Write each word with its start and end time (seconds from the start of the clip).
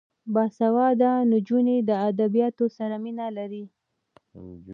باسواده 0.33 1.11
نجونې 1.31 1.77
د 1.89 1.91
ادبیاتو 2.09 2.65
سره 2.77 2.95
مینه 3.03 3.27
لري. 3.37 3.63